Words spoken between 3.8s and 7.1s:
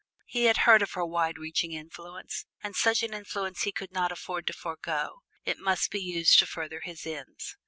not afford to forego it must be used to further his